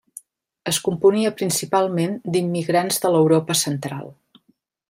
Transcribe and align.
Es 0.71 0.79
componia 0.87 1.33
principalment 1.41 2.17
d'immigrants 2.37 3.01
de 3.07 3.15
l'Europa 3.17 3.61
Central. 3.65 4.15